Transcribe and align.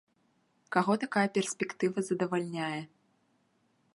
Каго 0.75 0.93
такая 1.03 1.25
перспектыва 1.35 2.05
задавальняе? 2.09 2.81